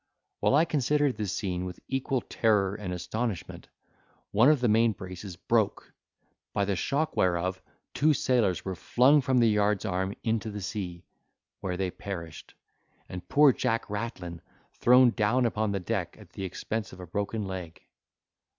While 0.39 0.55
I 0.55 0.65
considered 0.65 1.15
this 1.15 1.31
scene 1.31 1.63
with 1.63 1.79
equal 1.87 2.21
terror 2.21 2.73
and 2.73 2.91
astonishment, 2.91 3.67
one 4.31 4.49
of 4.49 4.59
the 4.59 4.67
main 4.67 4.93
braces 4.93 5.35
broke, 5.35 5.93
by 6.53 6.65
the 6.65 6.75
shock 6.75 7.15
whereof 7.15 7.61
two 7.93 8.15
sailors 8.15 8.65
were 8.65 8.73
flung 8.73 9.21
from 9.21 9.37
the 9.37 9.47
yard's 9.47 9.85
arm 9.85 10.15
into 10.23 10.49
the 10.49 10.61
sea, 10.63 11.05
where 11.59 11.77
they 11.77 11.91
perished, 11.91 12.55
and 13.09 13.29
poor 13.29 13.53
Jack 13.53 13.87
Rattlin 13.91 14.41
thrown 14.73 15.11
down 15.11 15.45
upon 15.45 15.71
the 15.71 15.79
deck, 15.79 16.17
at 16.19 16.31
the 16.31 16.45
expense 16.45 16.91
of 16.93 16.99
a 16.99 17.05
broken 17.05 17.45
leg. 17.45 17.79